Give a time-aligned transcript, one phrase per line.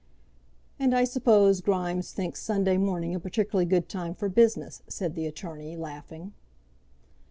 [0.79, 5.27] "And I suppose Grimes thinks Sunday morning a particularly good time for business," said the
[5.27, 6.33] attorney, laughing.